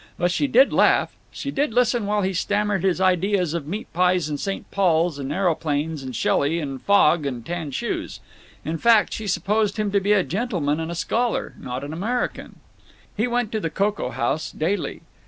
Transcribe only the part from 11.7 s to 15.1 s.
an American. He went to the cocoa house daily.